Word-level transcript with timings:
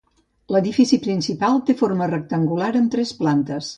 L'edifici 0.53 0.97
principal 1.03 1.61
té 1.67 1.75
forma 1.83 2.07
rectangular 2.13 2.71
amb 2.81 2.95
tres 2.97 3.13
plantes. 3.21 3.69